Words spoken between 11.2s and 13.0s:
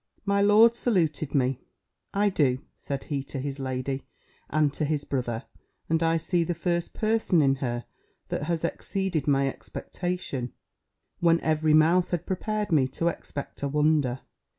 every mouth had prepared me